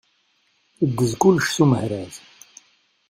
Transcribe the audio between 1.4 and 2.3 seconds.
s umehraz